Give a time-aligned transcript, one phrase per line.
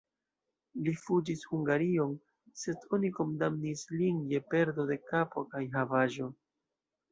[0.85, 2.15] Li fuĝis Hungarion,
[2.63, 6.35] sed oni kondamnis lin je perdo de kapo kaj havaĵo.